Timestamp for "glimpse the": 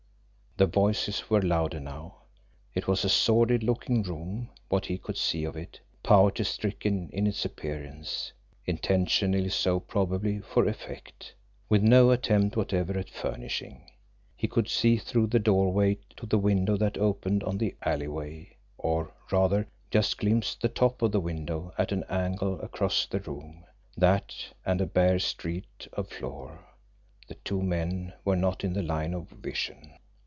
20.17-20.67